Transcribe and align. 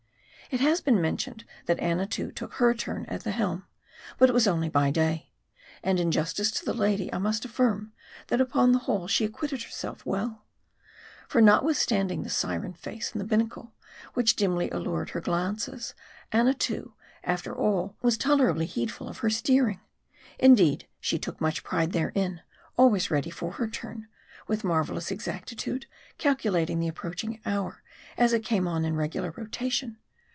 It 0.53 0.59
has 0.59 0.81
been 0.81 0.99
mentioned, 0.99 1.45
that 1.67 1.79
Annatoo 1.79 2.33
took 2.33 2.55
her 2.55 2.73
turn 2.73 3.05
at 3.05 3.23
the 3.23 3.31
helm; 3.31 3.63
but 4.17 4.27
it 4.29 4.33
was 4.33 4.47
only 4.49 4.67
by 4.67 4.91
day. 4.91 5.31
And 5.81 5.97
in 5.97 6.11
justice 6.11 6.51
to 6.51 6.65
the 6.65 6.73
lady, 6.73 7.11
I 7.13 7.19
must 7.19 7.45
affirm, 7.45 7.93
that 8.27 8.41
upon 8.41 8.73
the 8.73 8.79
whole 8.79 9.07
she 9.07 9.23
acquitted 9.23 9.63
her 9.63 9.69
self 9.71 10.05
well. 10.05 10.43
For 11.29 11.39
notwithstanding 11.41 12.23
the 12.23 12.29
syren 12.29 12.73
face 12.73 13.13
in 13.13 13.19
the 13.19 13.23
bin 13.23 13.47
nacle, 13.47 13.71
which 14.13 14.35
dimly 14.35 14.69
allured 14.71 15.11
her 15.11 15.21
glances, 15.21 15.93
Annatoo 16.33 16.95
after 17.23 17.55
all 17.55 17.95
was 18.01 18.17
tolerably 18.17 18.65
heedful 18.65 19.07
of 19.07 19.19
her 19.19 19.29
steering. 19.29 19.79
Indeed 20.37 20.85
she 20.99 21.17
took 21.17 21.39
much 21.39 21.63
pride 21.63 21.93
therein; 21.93 22.41
always 22.75 23.09
ready 23.09 23.29
for 23.29 23.53
her 23.53 23.69
turn; 23.69 24.09
with 24.47 24.65
mar 24.65 24.83
velous 24.83 25.11
exactitude 25.11 25.85
calculating 26.17 26.81
the 26.81 26.89
approaching 26.89 27.39
hour, 27.45 27.83
as 28.17 28.33
it 28.33 28.43
came 28.43 28.67
on 28.67 28.83
in 28.83 28.97
regular 28.97 29.31
rotation. 29.37 29.95